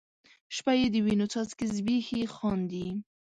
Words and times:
شپه 0.55 0.73
یې 0.79 0.87
د 0.91 0.95
وینو 1.05 1.27
څاڅکي 1.33 1.65
زبیښي 1.75 2.21
خاندي 2.35 2.87